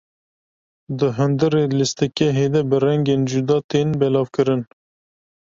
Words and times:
Di 0.97 1.07
hundirê 1.17 1.63
lîstikgehê 1.77 2.47
de 2.53 2.61
bi 2.69 2.77
rengên 2.85 3.21
cuda 3.31 3.57
tên 3.69 3.87
belavkirin. 3.99 4.61